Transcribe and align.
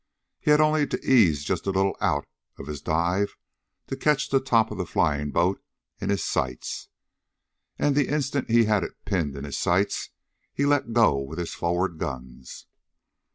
He 0.39 0.49
had 0.49 0.59
only 0.59 0.87
to 0.87 1.05
ease 1.07 1.43
just 1.43 1.67
a 1.67 1.69
little 1.69 1.95
out 2.01 2.25
of 2.57 2.65
his 2.65 2.81
dive 2.81 3.37
to 3.85 3.95
catch 3.95 4.29
the 4.31 4.39
top 4.39 4.71
of 4.71 4.79
the 4.79 4.85
flying 4.87 5.29
boat 5.29 5.61
in 5.99 6.09
his 6.09 6.23
sights. 6.23 6.89
And 7.77 7.95
the 7.95 8.07
instant 8.07 8.49
he 8.49 8.63
had 8.63 8.83
it 8.83 8.93
pinned 9.05 9.35
in 9.35 9.43
his 9.43 9.59
sights 9.59 10.09
he 10.51 10.65
let 10.65 10.93
go 10.93 11.19
with 11.21 11.37
his 11.37 11.53
forward 11.53 11.99
guns. 11.99 12.65